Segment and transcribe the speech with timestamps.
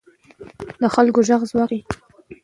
[0.81, 1.79] د خلکو غږ ځواک لري